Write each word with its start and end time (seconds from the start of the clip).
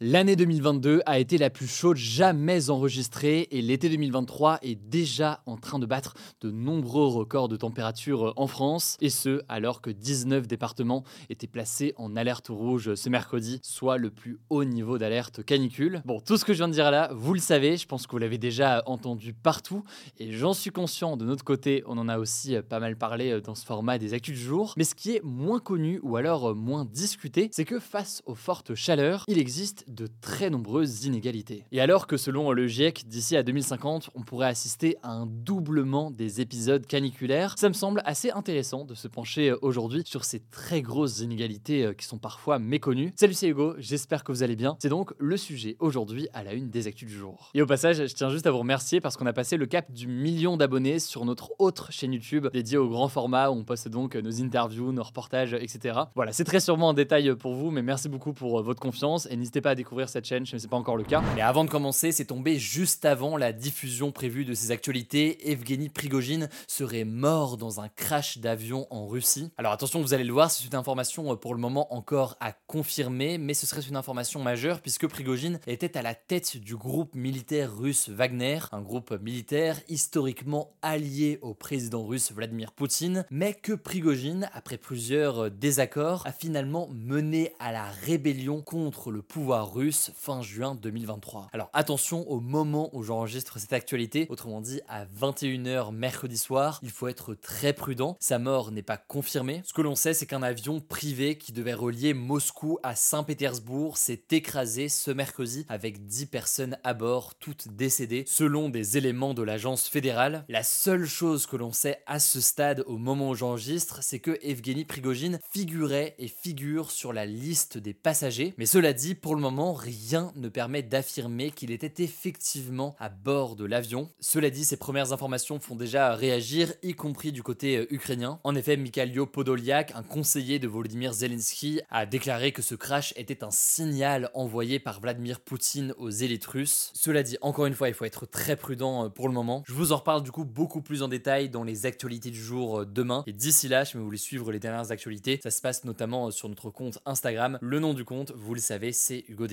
L'année 0.00 0.34
2022 0.34 1.02
a 1.06 1.20
été 1.20 1.38
la 1.38 1.50
plus 1.50 1.68
chaude 1.68 1.96
jamais 1.96 2.68
enregistrée 2.68 3.46
et 3.52 3.62
l'été 3.62 3.88
2023 3.88 4.58
est 4.60 4.74
déjà 4.74 5.40
en 5.46 5.56
train 5.56 5.78
de 5.78 5.86
battre 5.86 6.14
de 6.40 6.50
nombreux 6.50 7.06
records 7.06 7.46
de 7.46 7.56
température 7.56 8.32
en 8.34 8.48
France. 8.48 8.96
Et 9.00 9.08
ce 9.08 9.42
alors 9.48 9.80
que 9.80 9.90
19 9.90 10.48
départements 10.48 11.04
étaient 11.30 11.46
placés 11.46 11.94
en 11.96 12.16
alerte 12.16 12.48
rouge 12.48 12.96
ce 12.96 13.08
mercredi, 13.08 13.60
soit 13.62 13.96
le 13.96 14.10
plus 14.10 14.40
haut 14.50 14.64
niveau 14.64 14.98
d'alerte 14.98 15.44
canicule. 15.44 16.02
Bon, 16.04 16.18
tout 16.18 16.38
ce 16.38 16.44
que 16.44 16.54
je 16.54 16.58
viens 16.58 16.68
de 16.68 16.72
dire 16.72 16.90
là, 16.90 17.10
vous 17.14 17.32
le 17.32 17.38
savez, 17.38 17.76
je 17.76 17.86
pense 17.86 18.08
que 18.08 18.10
vous 18.10 18.18
l'avez 18.18 18.38
déjà 18.38 18.82
entendu 18.86 19.32
partout. 19.32 19.84
Et 20.18 20.32
j'en 20.32 20.54
suis 20.54 20.70
conscient 20.70 21.16
de 21.16 21.24
notre 21.24 21.44
côté, 21.44 21.84
on 21.86 21.98
en 21.98 22.08
a 22.08 22.18
aussi 22.18 22.56
pas 22.68 22.80
mal 22.80 22.98
parlé 22.98 23.40
dans 23.40 23.54
ce 23.54 23.64
format 23.64 23.98
des 23.98 24.12
actus 24.12 24.36
du 24.36 24.44
jour, 24.44 24.74
mais 24.76 24.82
ce 24.82 24.96
qui 24.96 25.12
est 25.12 25.22
moins 25.22 25.60
connu 25.60 26.00
ou 26.02 26.16
alors 26.16 26.52
moins 26.56 26.84
discuté, 26.84 27.48
c'est 27.52 27.64
que 27.64 27.78
face 27.78 28.22
aux 28.26 28.34
fortes 28.34 28.74
chaleurs, 28.74 29.24
il 29.28 29.38
existe 29.38 29.83
de 29.86 30.08
très 30.20 30.50
nombreuses 30.50 31.04
inégalités. 31.04 31.64
Et 31.72 31.80
alors 31.80 32.06
que 32.06 32.16
selon 32.16 32.52
le 32.52 32.66
GIEC, 32.66 33.04
d'ici 33.06 33.36
à 33.36 33.42
2050, 33.42 34.10
on 34.14 34.22
pourrait 34.22 34.48
assister 34.48 34.96
à 35.02 35.10
un 35.10 35.26
doublement 35.26 36.10
des 36.10 36.40
épisodes 36.40 36.86
caniculaires, 36.86 37.54
ça 37.58 37.68
me 37.68 37.74
semble 37.74 38.02
assez 38.04 38.30
intéressant 38.30 38.84
de 38.84 38.94
se 38.94 39.08
pencher 39.08 39.50
euh, 39.50 39.58
aujourd'hui 39.62 40.02
sur 40.04 40.24
ces 40.24 40.40
très 40.40 40.82
grosses 40.82 41.20
inégalités 41.20 41.84
euh, 41.84 41.92
qui 41.92 42.06
sont 42.06 42.18
parfois 42.18 42.58
méconnues. 42.58 43.12
Salut, 43.16 43.34
c'est 43.34 43.48
Hugo, 43.48 43.74
j'espère 43.78 44.24
que 44.24 44.32
vous 44.32 44.42
allez 44.42 44.56
bien. 44.56 44.76
C'est 44.80 44.88
donc 44.88 45.12
le 45.18 45.36
sujet 45.36 45.76
aujourd'hui 45.80 46.28
à 46.32 46.42
la 46.42 46.54
une 46.54 46.70
des 46.70 46.86
actus 46.86 47.08
du 47.08 47.14
jour. 47.14 47.50
Et 47.54 47.62
au 47.62 47.66
passage, 47.66 47.96
je 47.96 48.14
tiens 48.14 48.30
juste 48.30 48.46
à 48.46 48.50
vous 48.50 48.58
remercier 48.58 49.00
parce 49.00 49.16
qu'on 49.16 49.26
a 49.26 49.32
passé 49.32 49.56
le 49.56 49.66
cap 49.66 49.90
du 49.92 50.06
million 50.06 50.56
d'abonnés 50.56 50.98
sur 50.98 51.24
notre 51.24 51.52
autre 51.58 51.92
chaîne 51.92 52.12
YouTube 52.12 52.48
dédiée 52.52 52.78
au 52.78 52.88
grand 52.88 53.08
format 53.08 53.50
où 53.50 53.54
on 53.54 53.64
poste 53.64 53.88
donc 53.88 54.14
nos 54.16 54.42
interviews, 54.42 54.92
nos 54.92 55.02
reportages, 55.02 55.54
etc. 55.54 56.00
Voilà, 56.14 56.32
c'est 56.32 56.44
très 56.44 56.60
sûrement 56.60 56.90
un 56.90 56.94
détail 56.94 57.34
pour 57.36 57.54
vous, 57.54 57.70
mais 57.70 57.82
merci 57.82 58.08
beaucoup 58.08 58.32
pour 58.32 58.58
euh, 58.58 58.62
votre 58.62 58.80
confiance 58.80 59.26
et 59.30 59.36
n'hésitez 59.36 59.60
pas 59.60 59.70
à 59.70 59.73
découvrir 59.74 60.08
cette 60.08 60.24
chaîne, 60.24 60.46
je 60.46 60.54
ne 60.54 60.58
sais 60.58 60.68
pas 60.68 60.76
encore 60.76 60.96
le 60.96 61.04
cas. 61.04 61.22
Mais 61.34 61.40
avant 61.40 61.64
de 61.64 61.70
commencer, 61.70 62.12
c'est 62.12 62.26
tombé 62.26 62.58
juste 62.58 63.04
avant 63.04 63.36
la 63.36 63.52
diffusion 63.52 64.12
prévue 64.12 64.44
de 64.44 64.54
ces 64.54 64.70
actualités. 64.70 65.50
Evgeny 65.50 65.88
Prigogine 65.88 66.48
serait 66.66 67.04
mort 67.04 67.56
dans 67.56 67.80
un 67.80 67.88
crash 67.88 68.38
d'avion 68.38 68.86
en 68.90 69.06
Russie. 69.06 69.50
Alors 69.58 69.72
attention, 69.72 70.00
vous 70.00 70.14
allez 70.14 70.24
le 70.24 70.32
voir, 70.32 70.50
c'est 70.50 70.64
une 70.64 70.74
information 70.74 71.32
euh, 71.32 71.36
pour 71.36 71.54
le 71.54 71.60
moment 71.60 71.94
encore 71.94 72.36
à 72.40 72.52
confirmer, 72.52 73.38
mais 73.38 73.54
ce 73.54 73.66
serait 73.66 73.82
une 73.82 73.96
information 73.96 74.42
majeure 74.42 74.80
puisque 74.80 75.06
Prigogine 75.06 75.60
était 75.66 75.96
à 75.96 76.02
la 76.02 76.14
tête 76.14 76.56
du 76.56 76.76
groupe 76.76 77.14
militaire 77.14 77.76
russe 77.76 78.08
Wagner, 78.08 78.60
un 78.72 78.80
groupe 78.80 79.12
militaire 79.22 79.80
historiquement 79.88 80.70
allié 80.82 81.38
au 81.42 81.54
président 81.54 82.04
russe 82.04 82.32
Vladimir 82.32 82.72
Poutine, 82.72 83.24
mais 83.30 83.54
que 83.54 83.72
Prigogine, 83.72 84.48
après 84.52 84.78
plusieurs 84.78 85.44
euh, 85.44 85.50
désaccords, 85.50 86.26
a 86.26 86.32
finalement 86.32 86.88
mené 86.92 87.52
à 87.58 87.72
la 87.72 87.84
rébellion 87.84 88.62
contre 88.62 89.10
le 89.10 89.22
pouvoir 89.22 89.63
russe 89.72 90.12
fin 90.14 90.42
juin 90.42 90.74
2023. 90.74 91.48
Alors 91.52 91.70
attention 91.72 92.28
au 92.30 92.40
moment 92.40 92.90
où 92.92 93.02
j'enregistre 93.02 93.58
cette 93.58 93.72
actualité, 93.72 94.26
autrement 94.28 94.60
dit 94.60 94.80
à 94.88 95.04
21h 95.06 95.92
mercredi 95.92 96.36
soir, 96.36 96.78
il 96.82 96.90
faut 96.90 97.08
être 97.08 97.34
très 97.34 97.72
prudent. 97.72 98.16
Sa 98.20 98.38
mort 98.38 98.70
n'est 98.70 98.82
pas 98.82 98.96
confirmée. 98.96 99.62
Ce 99.64 99.72
que 99.72 99.82
l'on 99.82 99.94
sait, 99.94 100.14
c'est 100.14 100.26
qu'un 100.26 100.42
avion 100.42 100.80
privé 100.80 101.38
qui 101.38 101.52
devait 101.52 101.74
relier 101.74 102.14
Moscou 102.14 102.78
à 102.82 102.94
Saint-Pétersbourg 102.94 103.96
s'est 103.96 104.24
écrasé 104.30 104.88
ce 104.88 105.10
mercredi 105.10 105.66
avec 105.68 106.06
10 106.06 106.26
personnes 106.26 106.78
à 106.84 106.94
bord, 106.94 107.34
toutes 107.36 107.68
décédées, 107.68 108.24
selon 108.26 108.68
des 108.68 108.96
éléments 108.96 109.34
de 109.34 109.42
l'agence 109.42 109.88
fédérale. 109.88 110.44
La 110.48 110.62
seule 110.62 111.06
chose 111.06 111.46
que 111.46 111.56
l'on 111.56 111.72
sait 111.72 112.02
à 112.06 112.18
ce 112.18 112.40
stade 112.40 112.84
au 112.86 112.98
moment 112.98 113.30
où 113.30 113.34
j'enregistre, 113.34 114.02
c'est 114.02 114.20
que 114.20 114.38
Evgeny 114.42 114.84
Prigogine 114.84 115.38
figurait 115.52 116.14
et 116.18 116.28
figure 116.28 116.90
sur 116.90 117.12
la 117.12 117.26
liste 117.26 117.78
des 117.78 117.94
passagers. 117.94 118.54
Mais 118.58 118.66
cela 118.66 118.92
dit, 118.92 119.14
pour 119.14 119.34
le 119.34 119.40
moment, 119.40 119.53
rien 119.62 120.32
ne 120.36 120.48
permet 120.48 120.82
d'affirmer 120.82 121.50
qu'il 121.50 121.70
était 121.70 122.02
effectivement 122.02 122.96
à 122.98 123.08
bord 123.08 123.56
de 123.56 123.64
l'avion. 123.64 124.10
Cela 124.20 124.50
dit, 124.50 124.64
ces 124.64 124.76
premières 124.76 125.12
informations 125.12 125.60
font 125.60 125.76
déjà 125.76 126.14
réagir, 126.14 126.72
y 126.82 126.94
compris 126.94 127.32
du 127.32 127.42
côté 127.42 127.76
euh, 127.76 127.94
ukrainien. 127.94 128.40
En 128.44 128.54
effet, 128.54 128.76
Mikhailo 128.76 129.26
Podolyak, 129.26 129.92
un 129.94 130.02
conseiller 130.02 130.58
de 130.58 130.66
Volodymyr 130.66 131.12
Zelensky, 131.12 131.80
a 131.90 132.06
déclaré 132.06 132.52
que 132.52 132.62
ce 132.62 132.74
crash 132.74 133.14
était 133.16 133.44
un 133.44 133.50
signal 133.50 134.30
envoyé 134.34 134.78
par 134.78 135.00
Vladimir 135.00 135.40
Poutine 135.40 135.94
aux 135.98 136.10
élites 136.10 136.46
russes. 136.46 136.90
Cela 136.94 137.22
dit, 137.22 137.36
encore 137.40 137.66
une 137.66 137.74
fois, 137.74 137.88
il 137.88 137.94
faut 137.94 138.04
être 138.04 138.26
très 138.26 138.56
prudent 138.56 139.04
euh, 139.04 139.08
pour 139.08 139.28
le 139.28 139.34
moment. 139.34 139.62
Je 139.66 139.74
vous 139.74 139.92
en 139.92 139.96
reparle 139.96 140.22
du 140.22 140.32
coup 140.32 140.44
beaucoup 140.44 140.82
plus 140.82 141.02
en 141.02 141.08
détail 141.08 141.48
dans 141.48 141.64
les 141.64 141.86
actualités 141.86 142.30
du 142.30 142.42
jour 142.42 142.80
euh, 142.80 142.84
demain. 142.84 143.22
Et 143.26 143.32
d'ici 143.32 143.68
là, 143.68 143.84
si 143.84 143.96
vous 143.96 144.04
voulez 144.04 144.18
suivre 144.18 144.50
les 144.50 144.58
dernières 144.58 144.90
actualités, 144.90 145.40
ça 145.42 145.50
se 145.50 145.60
passe 145.60 145.84
notamment 145.84 146.30
sur 146.30 146.48
notre 146.48 146.70
compte 146.70 146.98
Instagram. 147.06 147.58
Le 147.60 147.78
nom 147.78 147.94
du 147.94 148.04
compte, 148.04 148.32
vous 148.34 148.54
le 148.54 148.60
savez, 148.60 148.92
c'est 148.92 149.24
Hugo 149.28 149.43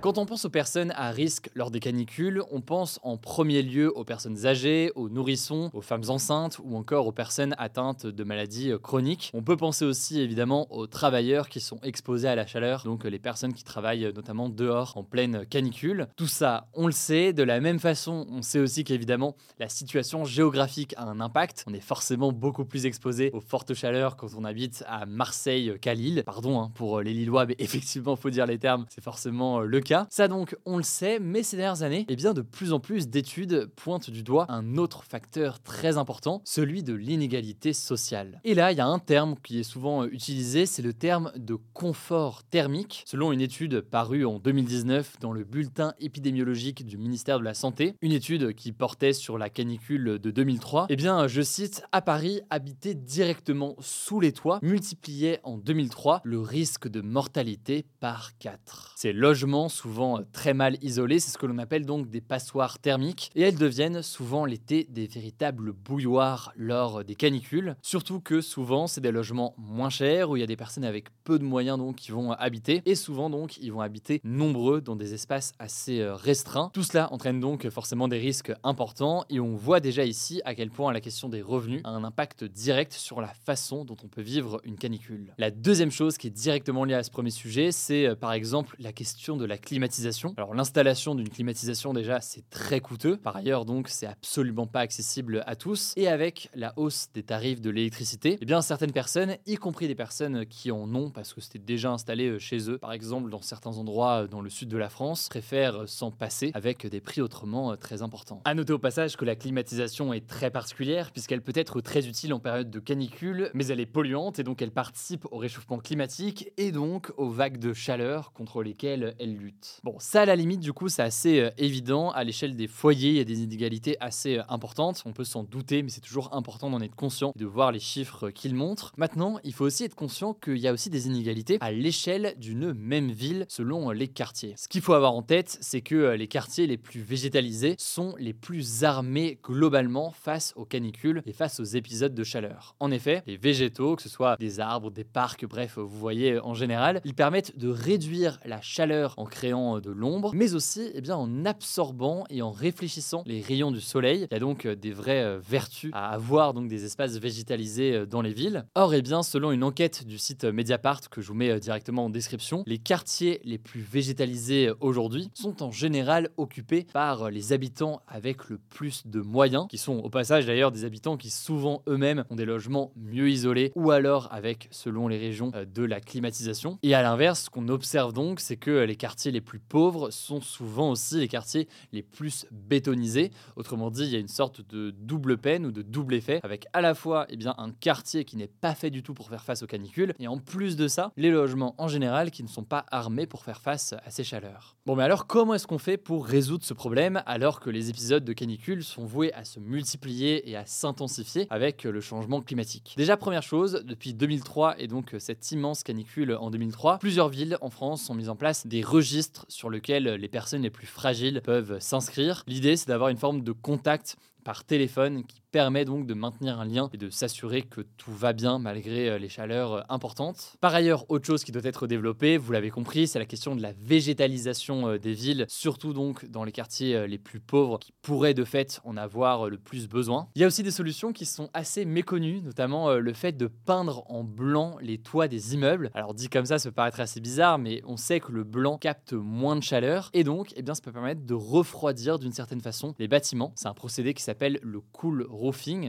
Quand 0.00 0.18
on 0.18 0.26
pense 0.26 0.44
aux 0.44 0.50
personnes 0.50 0.92
à 0.96 1.10
risque 1.10 1.50
lors 1.54 1.70
des 1.70 1.80
canicules, 1.80 2.42
on 2.50 2.60
pense 2.60 3.00
en 3.02 3.16
premier 3.16 3.62
lieu 3.62 3.96
aux 3.96 4.04
personnes 4.04 4.46
âgées, 4.46 4.92
aux 4.94 5.08
nourrissons, 5.08 5.70
aux 5.74 5.80
femmes 5.80 6.04
enceintes 6.08 6.58
ou 6.62 6.76
encore 6.76 7.06
aux 7.06 7.12
personnes 7.12 7.54
atteintes 7.58 8.06
de 8.06 8.24
maladies 8.24 8.70
euh, 8.70 8.78
chroniques. 8.78 9.30
On 9.34 9.42
peut 9.42 9.56
penser 9.56 9.84
aussi 9.84 10.20
évidemment 10.20 10.72
aux 10.72 10.86
travailleurs 10.86 11.48
qui 11.48 11.60
sont 11.60 11.78
exposés 11.82 12.28
à 12.28 12.34
la 12.34 12.46
chaleur, 12.46 12.84
donc 12.84 13.04
les 13.04 13.18
personnes 13.18 13.52
qui 13.52 13.64
travaillent 13.64 14.06
euh, 14.06 14.12
notamment 14.12 14.48
dehors 14.48 14.96
en 14.96 15.04
pleine 15.04 15.44
canicule. 15.46 16.08
Tout 16.16 16.26
ça, 16.26 16.68
on 16.74 16.86
le 16.86 16.92
sait. 16.92 17.32
De 17.32 17.42
la 17.42 17.60
même 17.60 17.78
façon, 17.78 18.26
on 18.30 18.42
sait 18.42 18.60
aussi 18.60 18.84
qu'évidemment 18.84 19.36
la 19.58 19.68
situation 19.68 20.24
géographique 20.24 20.94
a 20.96 21.04
un 21.04 21.20
impact. 21.20 21.64
On 21.66 21.74
est 21.74 21.80
forcément 21.80 22.32
beaucoup 22.32 22.64
plus 22.64 22.86
exposé 22.86 23.30
aux 23.32 23.40
fortes 23.40 23.74
chaleurs 23.74 24.16
quand 24.16 24.28
on 24.36 24.44
habite 24.44 24.84
à 24.86 25.06
Marseille 25.06 25.74
qu'à 25.80 25.94
Lille. 25.94 26.22
Pardon 26.24 26.60
hein, 26.60 26.70
pour 26.74 26.98
euh, 26.98 27.02
les 27.02 27.12
Lillois, 27.12 27.46
mais 27.46 27.56
effectivement, 27.58 28.16
faut 28.16 28.30
dire 28.30 28.46
les 28.46 28.58
termes, 28.58 28.86
c'est 28.88 29.02
forcément 29.02 29.17
euh, 29.26 29.64
le 29.64 29.80
cas. 29.80 30.06
Ça 30.10 30.28
donc, 30.28 30.56
on 30.64 30.76
le 30.76 30.82
sait, 30.82 31.18
mais 31.18 31.42
ces 31.42 31.56
dernières 31.56 31.82
années, 31.82 32.06
eh 32.08 32.16
bien, 32.16 32.34
de 32.34 32.42
plus 32.42 32.72
en 32.72 32.80
plus 32.80 33.08
d'études 33.08 33.70
pointent 33.76 34.10
du 34.10 34.22
doigt 34.22 34.46
un 34.48 34.76
autre 34.76 35.04
facteur 35.04 35.60
très 35.60 35.98
important, 35.98 36.42
celui 36.44 36.82
de 36.82 36.94
l'inégalité 36.94 37.72
sociale. 37.72 38.40
Et 38.44 38.54
là, 38.54 38.72
il 38.72 38.78
y 38.78 38.80
a 38.80 38.86
un 38.86 38.98
terme 38.98 39.36
qui 39.42 39.60
est 39.60 39.64
souvent 39.64 40.02
euh, 40.02 40.08
utilisé, 40.12 40.66
c'est 40.66 40.82
le 40.82 40.92
terme 40.92 41.32
de 41.36 41.56
confort 41.72 42.44
thermique. 42.44 43.04
Selon 43.06 43.32
une 43.32 43.40
étude 43.40 43.80
parue 43.80 44.24
en 44.24 44.38
2019 44.38 45.18
dans 45.20 45.32
le 45.32 45.44
bulletin 45.44 45.94
épidémiologique 46.00 46.84
du 46.84 46.98
ministère 46.98 47.38
de 47.38 47.44
la 47.44 47.54
Santé, 47.54 47.94
une 48.02 48.12
étude 48.12 48.54
qui 48.54 48.72
portait 48.72 49.12
sur 49.12 49.38
la 49.38 49.50
canicule 49.50 50.18
de 50.18 50.30
2003, 50.30 50.86
eh 50.88 50.96
bien, 50.96 51.26
je 51.26 51.42
cite, 51.42 51.82
à 51.92 52.02
Paris, 52.02 52.40
habiter 52.50 52.94
directement 52.94 53.76
sous 53.80 54.20
les 54.20 54.32
toits 54.32 54.60
multipliait 54.62 55.40
en 55.42 55.56
2003 55.56 56.20
le 56.24 56.40
risque 56.40 56.88
de 56.88 57.00
mortalité 57.00 57.86
par 58.00 58.36
4. 58.38 58.94
C'est 58.96 59.07
logements, 59.12 59.68
souvent 59.68 60.18
euh, 60.18 60.22
très 60.32 60.54
mal 60.54 60.76
isolés, 60.82 61.20
c'est 61.20 61.30
ce 61.30 61.38
que 61.38 61.46
l'on 61.46 61.58
appelle 61.58 61.86
donc 61.86 62.08
des 62.08 62.20
passoires 62.20 62.78
thermiques, 62.78 63.30
et 63.34 63.42
elles 63.42 63.56
deviennent 63.56 64.02
souvent 64.02 64.44
l'été 64.44 64.86
des 64.90 65.06
véritables 65.06 65.72
bouilloires 65.72 66.52
lors 66.56 67.04
des 67.04 67.14
canicules, 67.14 67.76
surtout 67.82 68.20
que 68.20 68.40
souvent 68.40 68.86
c'est 68.86 69.00
des 69.00 69.12
logements 69.12 69.54
moins 69.58 69.90
chers, 69.90 70.30
où 70.30 70.36
il 70.36 70.40
y 70.40 70.42
a 70.42 70.46
des 70.46 70.56
personnes 70.56 70.84
avec 70.84 71.06
peu 71.24 71.38
de 71.38 71.44
moyens 71.44 71.78
donc 71.78 71.96
qui 71.96 72.10
vont 72.10 72.32
habiter, 72.32 72.82
et 72.86 72.94
souvent 72.94 73.30
donc 73.30 73.58
ils 73.58 73.72
vont 73.72 73.80
habiter 73.80 74.20
nombreux 74.24 74.80
dans 74.80 74.96
des 74.96 75.14
espaces 75.14 75.52
assez 75.58 76.00
euh, 76.00 76.14
restreints. 76.14 76.70
Tout 76.72 76.82
cela 76.82 77.12
entraîne 77.12 77.40
donc 77.40 77.68
forcément 77.70 78.08
des 78.08 78.18
risques 78.18 78.52
importants, 78.64 79.24
et 79.30 79.40
on 79.40 79.56
voit 79.56 79.80
déjà 79.80 80.04
ici 80.04 80.40
à 80.44 80.54
quel 80.54 80.70
point 80.70 80.92
la 80.92 81.00
question 81.00 81.28
des 81.28 81.42
revenus 81.42 81.80
a 81.84 81.90
un 81.90 82.04
impact 82.04 82.44
direct 82.44 82.92
sur 82.92 83.20
la 83.20 83.28
façon 83.28 83.84
dont 83.84 83.96
on 84.02 84.08
peut 84.08 84.22
vivre 84.22 84.60
une 84.64 84.76
canicule. 84.76 85.34
La 85.38 85.50
deuxième 85.50 85.90
chose 85.90 86.18
qui 86.18 86.26
est 86.26 86.30
directement 86.30 86.84
liée 86.84 86.94
à 86.94 87.02
ce 87.02 87.10
premier 87.10 87.30
sujet, 87.30 87.72
c'est 87.72 88.06
euh, 88.06 88.14
par 88.14 88.32
exemple 88.32 88.76
la 88.78 88.92
question 88.98 89.36
de 89.36 89.44
la 89.44 89.58
climatisation. 89.58 90.34
Alors 90.36 90.56
l'installation 90.56 91.14
d'une 91.14 91.28
climatisation 91.28 91.92
déjà 91.92 92.20
c'est 92.20 92.50
très 92.50 92.80
coûteux. 92.80 93.16
Par 93.16 93.36
ailleurs 93.36 93.64
donc 93.64 93.86
c'est 93.88 94.08
absolument 94.08 94.66
pas 94.66 94.80
accessible 94.80 95.44
à 95.46 95.54
tous. 95.54 95.92
Et 95.96 96.08
avec 96.08 96.50
la 96.56 96.72
hausse 96.76 97.06
des 97.14 97.22
tarifs 97.22 97.60
de 97.60 97.70
l'électricité, 97.70 98.38
eh 98.40 98.44
bien 98.44 98.60
certaines 98.60 98.90
personnes, 98.90 99.36
y 99.46 99.54
compris 99.54 99.86
des 99.86 99.94
personnes 99.94 100.46
qui 100.46 100.72
en 100.72 100.92
ont 100.96 101.10
parce 101.10 101.32
que 101.32 101.40
c'était 101.40 101.60
déjà 101.60 101.92
installé 101.92 102.26
euh, 102.26 102.38
chez 102.40 102.68
eux, 102.68 102.78
par 102.78 102.92
exemple 102.92 103.30
dans 103.30 103.40
certains 103.40 103.78
endroits 103.78 104.24
euh, 104.24 104.26
dans 104.26 104.40
le 104.40 104.50
sud 104.50 104.68
de 104.68 104.76
la 104.76 104.88
France, 104.88 105.28
préfèrent 105.28 105.88
s'en 105.88 106.10
passer 106.10 106.50
avec 106.54 106.84
des 106.84 107.00
prix 107.00 107.20
autrement 107.20 107.70
euh, 107.70 107.76
très 107.76 108.02
importants. 108.02 108.42
À 108.46 108.54
noter 108.54 108.72
au 108.72 108.80
passage 108.80 109.16
que 109.16 109.24
la 109.24 109.36
climatisation 109.36 110.12
est 110.12 110.26
très 110.26 110.50
particulière 110.50 111.12
puisqu'elle 111.12 111.42
peut 111.42 111.52
être 111.54 111.80
très 111.80 112.08
utile 112.08 112.34
en 112.34 112.40
période 112.40 112.68
de 112.68 112.80
canicule, 112.80 113.52
mais 113.54 113.68
elle 113.68 113.78
est 113.78 113.86
polluante 113.86 114.40
et 114.40 114.42
donc 114.42 114.60
elle 114.60 114.72
participe 114.72 115.24
au 115.30 115.38
réchauffement 115.38 115.78
climatique 115.78 116.50
et 116.56 116.72
donc 116.72 117.12
aux 117.16 117.30
vagues 117.30 117.58
de 117.58 117.72
chaleur 117.72 118.32
contre 118.32 118.64
lesquelles 118.64 118.87
elle 118.88 119.36
lutte. 119.36 119.80
Bon, 119.84 119.96
ça 119.98 120.22
à 120.22 120.24
la 120.24 120.36
limite 120.36 120.60
du 120.60 120.72
coup 120.72 120.88
c'est 120.88 121.02
assez 121.02 121.50
évident 121.58 122.10
à 122.10 122.24
l'échelle 122.24 122.56
des 122.56 122.68
foyers, 122.68 123.10
il 123.10 123.16
y 123.16 123.20
a 123.20 123.24
des 123.24 123.42
inégalités 123.42 123.96
assez 124.00 124.40
importantes, 124.48 125.02
on 125.06 125.12
peut 125.12 125.24
s'en 125.24 125.42
douter, 125.44 125.82
mais 125.82 125.90
c'est 125.90 126.00
toujours 126.00 126.34
important 126.34 126.70
d'en 126.70 126.80
être 126.80 126.94
conscient 126.94 127.32
et 127.34 127.38
de 127.38 127.46
voir 127.46 127.72
les 127.72 127.80
chiffres 127.80 128.30
qu'ils 128.30 128.54
montrent. 128.54 128.92
Maintenant, 128.96 129.38
il 129.44 129.52
faut 129.52 129.64
aussi 129.64 129.84
être 129.84 129.94
conscient 129.94 130.34
qu'il 130.34 130.58
y 130.58 130.68
a 130.68 130.72
aussi 130.72 130.90
des 130.90 131.06
inégalités 131.06 131.58
à 131.60 131.72
l'échelle 131.72 132.34
d'une 132.38 132.72
même 132.72 133.10
ville 133.10 133.46
selon 133.48 133.90
les 133.90 134.08
quartiers. 134.08 134.54
Ce 134.56 134.68
qu'il 134.68 134.80
faut 134.80 134.94
avoir 134.94 135.14
en 135.14 135.22
tête, 135.22 135.58
c'est 135.60 135.80
que 135.80 135.94
euh, 135.94 136.16
les 136.16 136.28
quartiers 136.28 136.66
les 136.66 136.76
plus 136.76 137.00
végétalisés 137.00 137.74
sont 137.78 138.14
les 138.18 138.32
plus 138.32 138.84
armés 138.84 139.38
globalement 139.42 140.12
face 140.12 140.52
aux 140.56 140.64
canicules 140.64 141.22
et 141.26 141.32
face 141.32 141.60
aux 141.60 141.64
épisodes 141.64 142.14
de 142.14 142.24
chaleur. 142.24 142.74
En 142.80 142.90
effet, 142.90 143.22
les 143.26 143.36
végétaux, 143.36 143.96
que 143.96 144.02
ce 144.02 144.08
soit 144.08 144.36
des 144.38 144.60
arbres, 144.60 144.90
des 144.90 145.04
parcs, 145.04 145.46
bref, 145.46 145.78
vous 145.78 145.98
voyez 145.98 146.38
en 146.40 146.54
général, 146.54 147.00
ils 147.04 147.14
permettent 147.14 147.56
de 147.58 147.68
réduire 147.68 148.40
la 148.44 148.60
chaleur 148.68 149.14
en 149.16 149.24
créant 149.24 149.76
euh, 149.76 149.80
de 149.80 149.90
l'ombre, 149.90 150.30
mais 150.34 150.54
aussi 150.54 150.90
eh 150.94 151.00
bien, 151.00 151.16
en 151.16 151.44
absorbant 151.44 152.24
et 152.30 152.42
en 152.42 152.50
réfléchissant 152.50 153.22
les 153.26 153.40
rayons 153.40 153.70
du 153.70 153.80
soleil. 153.80 154.26
Il 154.30 154.34
y 154.34 154.36
a 154.36 154.40
donc 154.40 154.66
euh, 154.66 154.76
des 154.76 154.92
vraies 154.92 155.38
vertus 155.38 155.90
à 155.94 156.10
avoir 156.10 156.54
donc 156.54 156.68
des 156.68 156.84
espaces 156.84 157.16
végétalisés 157.18 158.06
dans 158.06 158.22
les 158.22 158.32
villes. 158.32 158.64
Or, 158.74 158.94
eh 158.94 159.02
bien, 159.02 159.22
selon 159.22 159.52
une 159.52 159.64
enquête 159.64 160.06
du 160.06 160.18
site 160.18 160.44
Mediapart 160.44 161.08
que 161.10 161.20
je 161.20 161.28
vous 161.28 161.34
mets 161.34 161.58
directement 161.60 162.06
en 162.06 162.10
description, 162.10 162.62
les 162.66 162.78
quartiers 162.78 163.40
les 163.44 163.58
plus 163.58 163.80
végétalisés 163.80 164.70
aujourd'hui 164.80 165.30
sont 165.34 165.62
en 165.62 165.70
général 165.70 166.30
occupés 166.36 166.86
par 166.92 167.30
les 167.30 167.52
habitants 167.52 168.02
avec 168.06 168.48
le 168.48 168.58
plus 168.58 169.06
de 169.06 169.20
moyens, 169.20 169.66
qui 169.68 169.78
sont 169.78 169.98
au 169.98 170.10
passage 170.10 170.46
d'ailleurs 170.46 170.72
des 170.72 170.84
habitants 170.84 171.16
qui 171.16 171.30
souvent 171.30 171.82
eux-mêmes 171.88 172.24
ont 172.30 172.36
des 172.36 172.44
logements 172.44 172.92
mieux 172.96 173.30
isolés 173.30 173.72
ou 173.74 173.90
alors 173.90 174.28
avec, 174.32 174.68
selon 174.70 175.08
les 175.08 175.18
régions, 175.18 175.50
euh, 175.54 175.64
de 175.64 175.84
la 175.84 176.00
climatisation. 176.00 176.78
Et 176.82 176.94
à 176.94 177.02
l'inverse, 177.02 177.44
ce 177.44 177.50
qu'on 177.50 177.68
observe 177.68 178.12
donc, 178.12 178.40
c'est 178.40 178.56
que 178.58 178.84
les 178.84 178.96
quartiers 178.96 179.30
les 179.30 179.40
plus 179.40 179.58
pauvres 179.58 180.10
sont 180.10 180.40
souvent 180.40 180.90
aussi 180.90 181.18
les 181.18 181.28
quartiers 181.28 181.68
les 181.92 182.02
plus 182.02 182.46
bétonisés. 182.50 183.30
Autrement 183.56 183.90
dit, 183.90 184.04
il 184.04 184.10
y 184.10 184.16
a 184.16 184.18
une 184.18 184.28
sorte 184.28 184.60
de 184.68 184.90
double 184.90 185.38
peine 185.38 185.66
ou 185.66 185.72
de 185.72 185.82
double 185.82 186.14
effet, 186.14 186.40
avec 186.42 186.66
à 186.72 186.80
la 186.80 186.94
fois 186.94 187.26
eh 187.28 187.36
bien, 187.36 187.54
un 187.58 187.70
quartier 187.70 188.24
qui 188.24 188.36
n'est 188.36 188.48
pas 188.48 188.74
fait 188.74 188.90
du 188.90 189.02
tout 189.02 189.14
pour 189.14 189.28
faire 189.28 189.44
face 189.44 189.62
aux 189.62 189.66
canicules, 189.66 190.14
et 190.18 190.28
en 190.28 190.38
plus 190.38 190.76
de 190.76 190.88
ça, 190.88 191.12
les 191.16 191.30
logements 191.30 191.74
en 191.78 191.88
général 191.88 192.30
qui 192.30 192.42
ne 192.42 192.48
sont 192.48 192.64
pas 192.64 192.84
armés 192.90 193.26
pour 193.26 193.44
faire 193.44 193.60
face 193.60 193.94
à 194.04 194.10
ces 194.10 194.24
chaleurs. 194.24 194.76
Bon, 194.86 194.96
mais 194.96 195.02
alors 195.02 195.26
comment 195.26 195.54
est-ce 195.54 195.66
qu'on 195.66 195.78
fait 195.78 195.96
pour 195.96 196.26
résoudre 196.26 196.64
ce 196.64 196.74
problème 196.74 197.22
alors 197.26 197.60
que 197.60 197.70
les 197.70 197.90
épisodes 197.90 198.24
de 198.24 198.32
canicule 198.32 198.82
sont 198.82 199.04
voués 199.04 199.32
à 199.34 199.44
se 199.44 199.60
multiplier 199.60 200.48
et 200.48 200.56
à 200.56 200.64
s'intensifier 200.66 201.46
avec 201.50 201.84
le 201.84 202.00
changement 202.00 202.40
climatique? 202.40 202.94
Déjà, 202.96 203.16
première 203.16 203.42
chose, 203.42 203.82
depuis 203.84 204.14
2003 204.14 204.80
et 204.80 204.86
donc 204.86 205.14
cette 205.18 205.50
immense 205.52 205.82
canicule 205.82 206.34
en 206.34 206.50
2003, 206.50 206.98
plusieurs 206.98 207.28
villes 207.28 207.58
en 207.60 207.70
France 207.70 208.08
ont 208.10 208.14
mis 208.14 208.28
en 208.28 208.36
place 208.36 208.47
des 208.66 208.82
registres 208.82 209.46
sur 209.48 209.70
lesquels 209.70 210.04
les 210.04 210.28
personnes 210.28 210.62
les 210.62 210.70
plus 210.70 210.86
fragiles 210.86 211.40
peuvent 211.42 211.78
s'inscrire. 211.80 212.44
L'idée, 212.46 212.76
c'est 212.76 212.88
d'avoir 212.88 213.10
une 213.10 213.16
forme 213.16 213.42
de 213.42 213.52
contact 213.52 214.16
par 214.44 214.64
téléphone 214.64 215.24
qui 215.24 215.42
permet 215.50 215.84
donc 215.84 216.06
de 216.06 216.14
maintenir 216.14 216.60
un 216.60 216.64
lien 216.64 216.90
et 216.92 216.96
de 216.96 217.10
s'assurer 217.10 217.62
que 217.62 217.80
tout 217.96 218.12
va 218.12 218.32
bien 218.32 218.58
malgré 218.58 219.08
euh, 219.08 219.18
les 219.18 219.28
chaleurs 219.28 219.72
euh, 219.72 219.82
importantes. 219.88 220.56
Par 220.60 220.74
ailleurs, 220.74 221.04
autre 221.10 221.26
chose 221.26 221.44
qui 221.44 221.52
doit 221.52 221.64
être 221.64 221.86
développée, 221.86 222.36
vous 222.36 222.52
l'avez 222.52 222.70
compris, 222.70 223.06
c'est 223.06 223.18
la 223.18 223.26
question 223.26 223.56
de 223.56 223.62
la 223.62 223.72
végétalisation 223.72 224.88
euh, 224.88 224.98
des 224.98 225.12
villes, 225.12 225.46
surtout 225.48 225.92
donc 225.92 226.26
dans 226.26 226.44
les 226.44 226.52
quartiers 226.52 227.06
les 227.06 227.18
plus 227.18 227.40
pauvres 227.40 227.78
qui 227.78 227.92
pourraient 228.02 228.34
de 228.34 228.44
fait 228.44 228.80
en 228.84 228.96
avoir 228.96 229.48
le 229.48 229.58
plus 229.58 229.88
besoin. 229.88 230.28
Il 230.34 230.42
y 230.42 230.44
a 230.44 230.46
aussi 230.46 230.62
des 230.62 230.70
solutions 230.70 231.12
qui 231.12 231.26
sont 231.26 231.50
assez 231.54 231.84
méconnues, 231.84 232.40
notamment 232.42 232.92
le 232.94 233.12
fait 233.12 233.32
de 233.32 233.46
peindre 233.46 234.04
en 234.10 234.24
blanc 234.24 234.76
les 234.80 234.98
toits 234.98 235.28
des 235.28 235.54
immeubles. 235.54 235.90
Alors 235.94 236.14
dit 236.14 236.28
comme 236.28 236.46
ça, 236.46 236.58
ça 236.58 236.68
peut 236.68 236.74
paraître 236.74 237.00
assez 237.00 237.20
bizarre, 237.20 237.58
mais 237.58 237.82
on 237.86 237.96
sait 237.96 238.20
que 238.20 238.32
le 238.32 238.44
blanc 238.44 238.78
capte 238.78 239.12
moins 239.12 239.56
de 239.56 239.62
chaleur 239.62 240.10
et 240.12 240.24
donc 240.24 240.52
eh 240.56 240.62
bien, 240.62 240.74
ça 240.74 240.82
peut 240.82 240.92
permettre 240.92 241.24
de 241.24 241.34
refroidir 241.34 242.18
d'une 242.18 242.32
certaine 242.32 242.60
façon 242.60 242.94
les 242.98 243.08
bâtiments. 243.08 243.52
C'est 243.56 243.68
un 243.68 243.74
procédé 243.74 244.14
qui 244.14 244.22
s'appelle 244.22 244.58
le 244.62 244.80
cool 244.80 245.26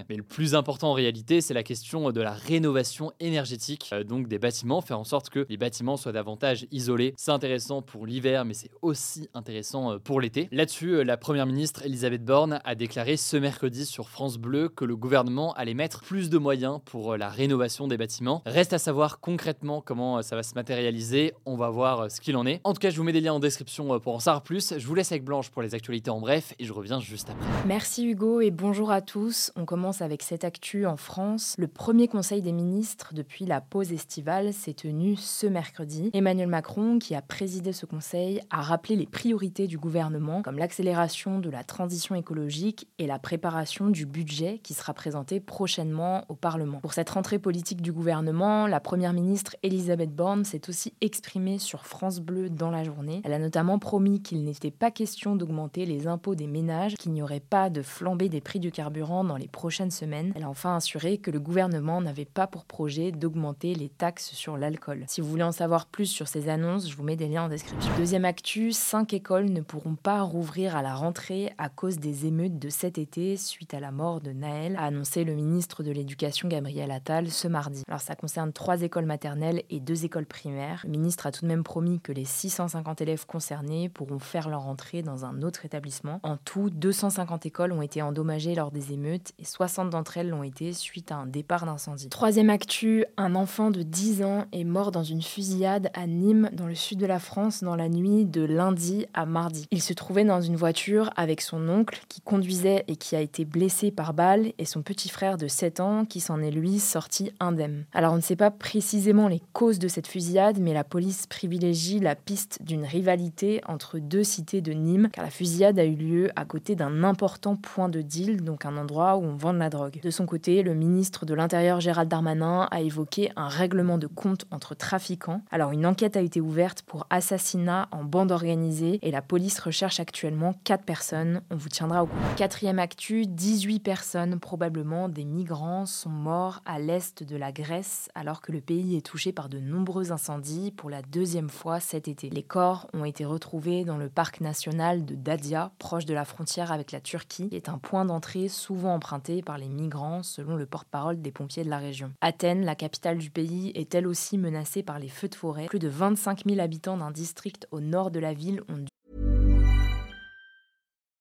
Mais 0.07 0.15
le 0.15 0.23
plus 0.23 0.55
important 0.55 0.91
en 0.91 0.93
réalité, 0.93 1.41
c'est 1.41 1.53
la 1.53 1.63
question 1.63 2.11
de 2.11 2.21
la 2.21 2.33
rénovation 2.33 3.11
énergétique 3.19 3.89
euh, 3.93 4.03
donc 4.03 4.27
des 4.27 4.39
bâtiments, 4.39 4.81
faire 4.81 4.99
en 4.99 5.03
sorte 5.03 5.29
que 5.29 5.45
les 5.49 5.57
bâtiments 5.57 5.97
soient 5.97 6.11
davantage 6.11 6.67
isolés. 6.71 7.13
C'est 7.17 7.31
intéressant 7.31 7.81
pour 7.81 8.05
l'hiver, 8.05 8.45
mais 8.45 8.53
c'est 8.53 8.69
aussi 8.81 9.27
intéressant 9.33 9.93
euh, 9.93 9.97
pour 9.97 10.21
l'été. 10.21 10.47
Là-dessus, 10.51 10.95
euh, 10.95 11.03
la 11.03 11.17
première 11.17 11.45
ministre 11.45 11.85
Elisabeth 11.85 12.23
Borne 12.23 12.59
a 12.63 12.75
déclaré 12.75 13.17
ce 13.17 13.37
mercredi 13.37 13.85
sur 13.85 14.09
France 14.09 14.37
Bleu 14.37 14.69
que 14.69 14.85
le 14.85 14.95
gouvernement 14.95 15.53
allait 15.53 15.73
mettre 15.73 16.01
plus 16.01 16.29
de 16.29 16.37
moyens 16.37 16.79
pour 16.85 17.17
la 17.17 17.29
rénovation 17.29 17.87
des 17.87 17.97
bâtiments. 17.97 18.41
Reste 18.45 18.73
à 18.73 18.79
savoir 18.79 19.19
concrètement 19.19 19.81
comment 19.81 20.21
ça 20.21 20.35
va 20.35 20.43
se 20.43 20.53
matérialiser. 20.55 21.33
On 21.45 21.55
va 21.55 21.69
voir 21.69 22.11
ce 22.11 22.21
qu'il 22.21 22.37
en 22.37 22.45
est. 22.45 22.61
En 22.63 22.73
tout 22.73 22.79
cas, 22.79 22.89
je 22.89 22.97
vous 22.97 23.03
mets 23.03 23.13
des 23.13 23.21
liens 23.21 23.33
en 23.33 23.39
description 23.39 23.99
pour 23.99 24.15
en 24.15 24.19
savoir 24.19 24.43
plus. 24.43 24.73
Je 24.77 24.85
vous 24.85 24.95
laisse 24.95 25.11
avec 25.11 25.23
Blanche 25.23 25.49
pour 25.49 25.61
les 25.61 25.75
actualités 25.75 26.11
en 26.11 26.19
bref 26.19 26.53
et 26.59 26.65
je 26.65 26.73
reviens 26.73 26.99
juste 26.99 27.29
après. 27.29 27.45
Merci 27.65 28.05
Hugo 28.05 28.41
et 28.41 28.51
bonjour 28.51 28.91
à 28.91 29.01
tous. 29.01 29.38
On 29.55 29.65
commence 29.65 30.01
avec 30.01 30.23
cette 30.23 30.43
actu 30.43 30.85
en 30.85 30.97
France. 30.97 31.55
Le 31.57 31.67
premier 31.67 32.07
conseil 32.07 32.41
des 32.41 32.51
ministres 32.51 33.13
depuis 33.13 33.45
la 33.45 33.61
pause 33.61 33.91
estivale 33.91 34.53
s'est 34.53 34.73
tenu 34.73 35.15
ce 35.15 35.47
mercredi. 35.47 36.09
Emmanuel 36.13 36.47
Macron, 36.47 36.99
qui 36.99 37.15
a 37.15 37.21
présidé 37.21 37.73
ce 37.73 37.85
conseil, 37.85 38.41
a 38.49 38.61
rappelé 38.61 38.95
les 38.95 39.05
priorités 39.05 39.67
du 39.67 39.77
gouvernement, 39.77 40.41
comme 40.41 40.57
l'accélération 40.57 41.39
de 41.39 41.49
la 41.49 41.63
transition 41.63 42.15
écologique 42.15 42.87
et 42.97 43.07
la 43.07 43.19
préparation 43.19 43.89
du 43.89 44.05
budget 44.05 44.59
qui 44.63 44.73
sera 44.73 44.93
présenté 44.93 45.39
prochainement 45.39 46.25
au 46.29 46.35
Parlement. 46.35 46.79
Pour 46.79 46.93
cette 46.93 47.09
rentrée 47.09 47.39
politique 47.39 47.81
du 47.81 47.91
gouvernement, 47.91 48.67
la 48.67 48.79
première 48.79 49.13
ministre 49.13 49.55
Elisabeth 49.63 50.13
Borne 50.15 50.45
s'est 50.45 50.69
aussi 50.69 50.93
exprimée 51.01 51.59
sur 51.59 51.85
France 51.85 52.19
Bleu 52.19 52.49
dans 52.49 52.71
la 52.71 52.83
journée. 52.83 53.21
Elle 53.23 53.33
a 53.33 53.39
notamment 53.39 53.79
promis 53.79 54.21
qu'il 54.21 54.43
n'était 54.43 54.71
pas 54.71 54.91
question 54.91 55.35
d'augmenter 55.35 55.85
les 55.85 56.07
impôts 56.07 56.35
des 56.35 56.47
ménages, 56.47 56.95
qu'il 56.95 57.13
n'y 57.13 57.21
aurait 57.21 57.39
pas 57.39 57.69
de 57.69 57.81
flambée 57.81 58.29
des 58.29 58.41
prix 58.41 58.59
du 58.59 58.71
carburant 58.71 59.23
dans 59.29 59.37
les 59.37 59.47
prochaines 59.47 59.91
semaines. 59.91 60.33
Elle 60.35 60.43
a 60.43 60.49
enfin 60.49 60.75
assuré 60.75 61.19
que 61.19 61.31
le 61.31 61.39
gouvernement 61.39 62.01
n'avait 62.01 62.25
pas 62.25 62.47
pour 62.47 62.65
projet 62.65 63.11
d'augmenter 63.11 63.75
les 63.75 63.89
taxes 63.89 64.31
sur 64.33 64.57
l'alcool. 64.57 65.05
Si 65.07 65.21
vous 65.21 65.29
voulez 65.29 65.43
en 65.43 65.51
savoir 65.51 65.85
plus 65.85 66.07
sur 66.07 66.27
ces 66.27 66.49
annonces, 66.49 66.89
je 66.89 66.95
vous 66.95 67.03
mets 67.03 67.15
des 67.15 67.27
liens 67.27 67.43
en 67.43 67.49
description. 67.49 67.91
Deuxième 67.97 68.25
actu, 68.25 68.71
cinq 68.71 69.13
écoles 69.13 69.45
ne 69.45 69.61
pourront 69.61 69.95
pas 69.95 70.21
rouvrir 70.23 70.75
à 70.75 70.81
la 70.81 70.95
rentrée 70.95 71.53
à 71.57 71.69
cause 71.69 71.99
des 71.99 72.25
émeutes 72.25 72.57
de 72.57 72.69
cet 72.69 72.97
été 72.97 73.37
suite 73.37 73.73
à 73.73 73.79
la 73.79 73.91
mort 73.91 74.19
de 74.19 74.31
Naël, 74.31 74.75
a 74.77 74.85
annoncé 74.85 75.23
le 75.23 75.35
ministre 75.35 75.83
de 75.83 75.91
l'Éducation 75.91 76.47
Gabriel 76.47 76.89
Attal 76.89 77.29
ce 77.29 77.47
mardi. 77.47 77.83
Alors 77.87 78.01
ça 78.01 78.15
concerne 78.15 78.51
trois 78.51 78.81
écoles 78.81 79.05
maternelles 79.05 79.61
et 79.69 79.79
deux 79.79 80.05
écoles 80.05 80.25
primaires. 80.25 80.81
Le 80.85 80.89
ministre 80.89 81.27
a 81.27 81.31
tout 81.31 81.43
de 81.43 81.47
même 81.47 81.63
promis 81.63 81.99
que 81.99 82.11
les 82.11 82.25
650 82.25 83.01
élèves 83.01 83.27
concernés 83.27 83.89
pourront 83.89 84.19
faire 84.19 84.49
leur 84.49 84.63
rentrée 84.63 85.03
dans 85.03 85.25
un 85.25 85.43
autre 85.43 85.65
établissement. 85.65 86.19
En 86.23 86.37
tout, 86.37 86.71
250 86.71 87.45
écoles 87.45 87.71
ont 87.71 87.83
été 87.83 88.01
endommagées 88.01 88.55
lors 88.55 88.71
des 88.71 88.93
émeutes 88.93 89.18
et 89.37 89.45
60 89.45 89.91
d'entre 89.91 90.17
elles 90.17 90.29
l'ont 90.29 90.41
été 90.41 90.73
suite 90.73 91.11
à 91.11 91.17
un 91.17 91.27
départ 91.27 91.65
d'incendie. 91.65 92.09
Troisième 92.09 92.49
actu, 92.49 93.05
un 93.17 93.35
enfant 93.35 93.69
de 93.69 93.83
10 93.83 94.23
ans 94.23 94.45
est 94.51 94.63
mort 94.63 94.91
dans 94.91 95.03
une 95.03 95.21
fusillade 95.21 95.91
à 95.93 96.07
Nîmes, 96.07 96.49
dans 96.53 96.65
le 96.65 96.73
sud 96.73 96.97
de 96.97 97.05
la 97.05 97.19
France, 97.19 97.63
dans 97.63 97.75
la 97.75 97.87
nuit 97.87 98.25
de 98.25 98.41
lundi 98.41 99.05
à 99.13 99.25
mardi. 99.27 99.67
Il 99.71 99.81
se 99.81 99.93
trouvait 99.93 100.25
dans 100.25 100.41
une 100.41 100.55
voiture 100.55 101.11
avec 101.15 101.41
son 101.41 101.69
oncle 101.69 102.01
qui 102.09 102.21
conduisait 102.21 102.83
et 102.87 102.95
qui 102.95 103.15
a 103.15 103.21
été 103.21 103.45
blessé 103.45 103.91
par 103.91 104.15
balle 104.15 104.53
et 104.57 104.65
son 104.65 104.81
petit 104.81 105.09
frère 105.09 105.37
de 105.37 105.47
7 105.47 105.79
ans 105.79 106.05
qui 106.05 106.19
s'en 106.19 106.41
est 106.41 106.51
lui 106.51 106.79
sorti 106.79 107.31
indemne. 107.39 107.85
Alors 107.93 108.13
on 108.13 108.17
ne 108.17 108.21
sait 108.21 108.35
pas 108.35 108.49
précisément 108.49 109.27
les 109.27 109.41
causes 109.53 109.79
de 109.79 109.87
cette 109.87 110.07
fusillade, 110.07 110.59
mais 110.59 110.73
la 110.73 110.83
police 110.83 111.27
privilégie 111.27 111.99
la 111.99 112.15
piste 112.15 112.59
d'une 112.63 112.85
rivalité 112.85 113.61
entre 113.67 113.99
deux 113.99 114.23
cités 114.23 114.61
de 114.61 114.71
Nîmes, 114.71 115.09
car 115.11 115.23
la 115.23 115.29
fusillade 115.29 115.77
a 115.77 115.85
eu 115.85 115.95
lieu 115.95 116.31
à 116.35 116.45
côté 116.45 116.75
d'un 116.75 117.03
important 117.03 117.55
point 117.55 117.87
de 117.87 117.99
de 117.99 118.01
deal, 118.01 118.43
donc 118.43 118.65
un 118.65 118.77
endroit 118.77 119.08
où 119.15 119.23
on 119.23 119.35
vend 119.35 119.53
de 119.53 119.59
la 119.59 119.69
drogue. 119.69 119.99
De 120.03 120.09
son 120.09 120.25
côté, 120.25 120.61
le 120.61 120.73
ministre 120.73 121.25
de 121.25 121.33
l'Intérieur 121.33 121.79
Gérald 121.79 122.09
Darmanin 122.09 122.67
a 122.69 122.81
évoqué 122.81 123.31
un 123.37 123.47
règlement 123.47 123.97
de 123.97 124.07
compte 124.07 124.45
entre 124.51 124.75
trafiquants. 124.75 125.41
Alors 125.49 125.71
une 125.71 125.85
enquête 125.85 126.17
a 126.17 126.21
été 126.21 126.41
ouverte 126.41 126.81
pour 126.83 127.07
assassinat 127.09 127.87
en 127.91 128.03
bande 128.03 128.31
organisée 128.31 128.99
et 129.01 129.11
la 129.11 129.21
police 129.21 129.59
recherche 129.59 129.99
actuellement 129.99 130.55
4 130.65 130.83
personnes. 130.83 131.41
On 131.49 131.55
vous 131.55 131.69
tiendra 131.69 132.03
au 132.03 132.07
courant. 132.07 132.35
Quatrième 132.35 132.79
actu, 132.79 133.25
18 133.25 133.79
personnes, 133.79 134.39
probablement 134.39 135.07
des 135.07 135.25
migrants, 135.25 135.85
sont 135.85 136.09
morts 136.09 136.61
à 136.65 136.79
l'est 136.79 137.23
de 137.23 137.37
la 137.37 137.51
Grèce 137.51 138.09
alors 138.15 138.41
que 138.41 138.51
le 138.51 138.59
pays 138.59 138.97
est 138.97 139.05
touché 139.05 139.31
par 139.31 139.47
de 139.47 139.59
nombreux 139.59 140.11
incendies 140.11 140.71
pour 140.71 140.89
la 140.89 141.01
deuxième 141.01 141.49
fois 141.49 141.79
cet 141.79 142.09
été. 142.09 142.29
Les 142.29 142.43
corps 142.43 142.87
ont 142.93 143.05
été 143.05 143.23
retrouvés 143.23 143.85
dans 143.85 143.97
le 143.97 144.09
parc 144.09 144.41
national 144.41 145.05
de 145.05 145.15
Dadia, 145.15 145.71
proche 145.79 146.05
de 146.05 146.13
la 146.13 146.25
frontière 146.25 146.73
avec 146.73 146.91
la 146.91 146.99
Turquie, 146.99 147.49
un 147.69 147.77
point 147.77 148.03
d'entrée 148.03 148.47
souvent 148.47 148.98
emprunté 148.99 149.41
par 149.41 149.57
les 149.57 149.69
migrants 149.69 150.23
selon 150.23 150.57
le 150.57 150.65
porte-parole 150.65 151.21
des 151.21 151.31
pompiers 151.31 151.63
de 151.63 151.69
la 151.69 151.77
région. 151.77 152.11
Athènes, 152.19 152.65
la 152.65 152.75
capitale 152.75 153.17
du 153.17 153.29
pays, 153.31 153.71
est 153.73 153.95
elle 153.95 154.07
aussi 154.07 154.37
menacée 154.37 154.83
par 154.83 154.99
les 154.99 155.07
feux 155.07 155.29
de 155.29 155.35
forêt. 155.35 155.67
Plus 155.67 155.79
de 155.79 155.87
25 155.87 156.43
000 156.45 156.59
habitants 156.59 156.97
d'un 156.97 157.11
district 157.11 157.65
au 157.71 157.79
nord 157.79 158.11
de 158.11 158.19
la 158.19 158.33
ville 158.33 158.61
ont 158.67 158.83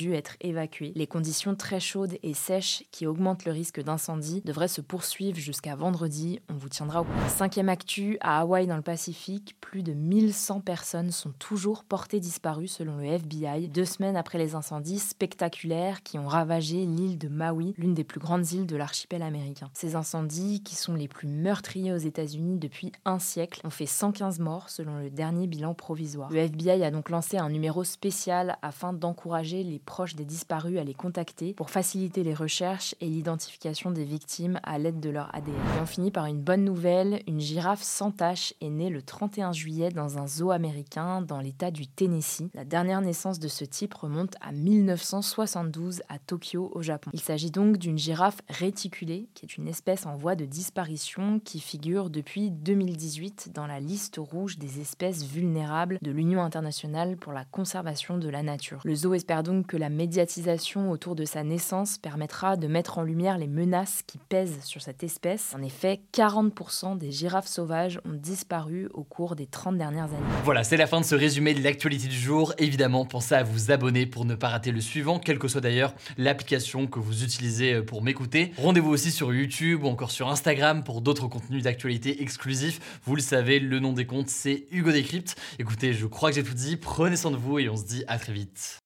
Dû 0.00 0.14
être 0.14 0.36
évacués. 0.40 0.92
Les 0.96 1.06
conditions 1.06 1.54
très 1.54 1.78
chaudes 1.78 2.16
et 2.22 2.32
sèches 2.32 2.84
qui 2.90 3.06
augmentent 3.06 3.44
le 3.44 3.52
risque 3.52 3.82
d'incendie 3.82 4.40
devraient 4.46 4.66
se 4.66 4.80
poursuivre 4.80 5.38
jusqu'à 5.38 5.76
vendredi. 5.76 6.40
On 6.48 6.54
vous 6.54 6.70
tiendra 6.70 7.02
au 7.02 7.04
courant. 7.04 7.28
Cinquième 7.28 7.68
actu, 7.68 8.16
à 8.22 8.40
Hawaï 8.40 8.66
dans 8.66 8.76
le 8.76 8.82
Pacifique, 8.82 9.56
plus 9.60 9.82
de 9.82 9.92
1100 9.92 10.62
personnes 10.62 11.10
sont 11.10 11.32
toujours 11.38 11.84
portées 11.84 12.18
disparues 12.18 12.66
selon 12.66 12.96
le 12.96 13.04
FBI, 13.04 13.68
deux 13.68 13.84
semaines 13.84 14.16
après 14.16 14.38
les 14.38 14.54
incendies 14.54 14.98
spectaculaires 14.98 16.02
qui 16.02 16.18
ont 16.18 16.26
ravagé 16.26 16.86
l'île 16.86 17.18
de 17.18 17.28
Maui, 17.28 17.74
l'une 17.76 17.92
des 17.92 18.04
plus 18.04 18.20
grandes 18.20 18.50
îles 18.52 18.66
de 18.66 18.76
l'archipel 18.76 19.20
américain. 19.20 19.68
Ces 19.74 19.96
incendies, 19.96 20.62
qui 20.62 20.76
sont 20.76 20.94
les 20.94 21.08
plus 21.08 21.28
meurtriers 21.28 21.92
aux 21.92 21.98
États-Unis 21.98 22.56
depuis 22.56 22.90
un 23.04 23.18
siècle, 23.18 23.60
ont 23.64 23.70
fait 23.70 23.84
115 23.84 24.38
morts 24.38 24.70
selon 24.70 24.96
le 24.98 25.10
dernier 25.10 25.46
bilan 25.46 25.74
provisoire. 25.74 26.30
Le 26.30 26.38
FBI 26.38 26.82
a 26.84 26.90
donc 26.90 27.10
lancé 27.10 27.36
un 27.36 27.50
numéro 27.50 27.84
spécial 27.84 28.56
afin 28.62 28.94
d'encourager 28.94 29.62
les 29.62 29.78
proches 29.90 30.14
des 30.14 30.24
disparus 30.24 30.78
à 30.78 30.84
les 30.84 30.94
contacter 30.94 31.52
pour 31.52 31.68
faciliter 31.68 32.22
les 32.22 32.32
recherches 32.32 32.94
et 33.00 33.06
l'identification 33.06 33.90
des 33.90 34.04
victimes 34.04 34.60
à 34.62 34.78
l'aide 34.78 35.00
de 35.00 35.10
leur 35.10 35.34
ADN. 35.34 35.56
On 35.82 35.84
finit 35.84 36.12
par 36.12 36.26
une 36.26 36.40
bonne 36.40 36.62
nouvelle, 36.62 37.24
une 37.26 37.40
girafe 37.40 37.82
sans 37.82 38.12
tache 38.12 38.54
est 38.60 38.70
née 38.70 38.88
le 38.88 39.02
31 39.02 39.50
juillet 39.50 39.88
dans 39.88 40.16
un 40.16 40.28
zoo 40.28 40.52
américain 40.52 41.22
dans 41.22 41.40
l'état 41.40 41.72
du 41.72 41.88
Tennessee. 41.88 42.50
La 42.54 42.64
dernière 42.64 43.00
naissance 43.00 43.40
de 43.40 43.48
ce 43.48 43.64
type 43.64 43.92
remonte 43.92 44.36
à 44.40 44.52
1972 44.52 46.02
à 46.08 46.20
Tokyo 46.20 46.70
au 46.72 46.82
Japon. 46.82 47.10
Il 47.12 47.20
s'agit 47.20 47.50
donc 47.50 47.76
d'une 47.76 47.98
girafe 47.98 48.42
réticulée, 48.48 49.28
qui 49.34 49.44
est 49.44 49.56
une 49.56 49.66
espèce 49.66 50.06
en 50.06 50.14
voie 50.14 50.36
de 50.36 50.44
disparition 50.44 51.40
qui 51.40 51.58
figure 51.58 52.10
depuis 52.10 52.52
2018 52.52 53.50
dans 53.52 53.66
la 53.66 53.80
liste 53.80 54.18
rouge 54.20 54.56
des 54.56 54.80
espèces 54.80 55.24
vulnérables 55.24 55.98
de 56.00 56.12
l'Union 56.12 56.42
internationale 56.42 57.16
pour 57.16 57.32
la 57.32 57.44
conservation 57.44 58.18
de 58.18 58.28
la 58.28 58.44
nature. 58.44 58.80
Le 58.84 58.94
zoo 58.94 59.14
espère 59.14 59.42
donc 59.42 59.66
que 59.66 59.79
la 59.80 59.88
médiatisation 59.88 60.90
autour 60.90 61.16
de 61.16 61.24
sa 61.24 61.42
naissance 61.42 61.96
permettra 61.96 62.58
de 62.58 62.68
mettre 62.68 62.98
en 62.98 63.02
lumière 63.02 63.38
les 63.38 63.46
menaces 63.46 64.02
qui 64.06 64.18
pèsent 64.18 64.60
sur 64.62 64.82
cette 64.82 65.02
espèce. 65.02 65.54
En 65.56 65.62
effet, 65.62 66.00
40% 66.12 66.98
des 66.98 67.10
girafes 67.10 67.46
sauvages 67.46 67.98
ont 68.04 68.12
disparu 68.12 68.88
au 68.92 69.04
cours 69.04 69.36
des 69.36 69.46
30 69.46 69.78
dernières 69.78 70.04
années. 70.04 70.20
Voilà, 70.44 70.64
c'est 70.64 70.76
la 70.76 70.86
fin 70.86 71.00
de 71.00 71.06
ce 71.06 71.14
résumé 71.14 71.54
de 71.54 71.64
l'actualité 71.64 72.08
du 72.08 72.16
jour. 72.16 72.52
Évidemment, 72.58 73.06
pensez 73.06 73.34
à 73.34 73.42
vous 73.42 73.70
abonner 73.70 74.04
pour 74.04 74.26
ne 74.26 74.34
pas 74.34 74.48
rater 74.48 74.70
le 74.70 74.82
suivant, 74.82 75.18
quelle 75.18 75.38
que 75.38 75.48
soit 75.48 75.62
d'ailleurs 75.62 75.94
l'application 76.18 76.86
que 76.86 76.98
vous 76.98 77.24
utilisez 77.24 77.74
euh, 77.74 77.82
pour 77.82 78.02
m'écouter. 78.02 78.52
Rendez-vous 78.58 78.90
aussi 78.90 79.10
sur 79.10 79.32
YouTube 79.32 79.84
ou 79.84 79.88
encore 79.88 80.10
sur 80.10 80.28
Instagram 80.28 80.84
pour 80.84 81.00
d'autres 81.00 81.26
contenus 81.26 81.62
d'actualité 81.62 82.22
exclusifs. 82.22 83.00
Vous 83.04 83.16
le 83.16 83.22
savez, 83.22 83.60
le 83.60 83.80
nom 83.80 83.94
des 83.94 84.04
comptes, 84.04 84.28
c'est 84.28 84.66
Hugo 84.72 84.92
Décrypte. 84.92 85.36
Écoutez, 85.58 85.94
je 85.94 86.04
crois 86.04 86.28
que 86.28 86.36
j'ai 86.36 86.44
tout 86.44 86.52
dit. 86.52 86.76
Prenez 86.76 87.16
soin 87.16 87.30
de 87.30 87.36
vous 87.36 87.58
et 87.58 87.70
on 87.70 87.76
se 87.76 87.84
dit 87.84 88.04
à 88.08 88.18
très 88.18 88.34
vite. 88.34 88.79